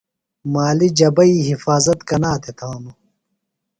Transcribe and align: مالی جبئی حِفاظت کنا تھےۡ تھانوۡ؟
مالی 0.53 0.89
جبئی 0.97 1.35
حِفاظت 1.49 1.99
کنا 2.09 2.33
تھےۡ 2.41 2.55
تھانوۡ؟ 2.57 2.95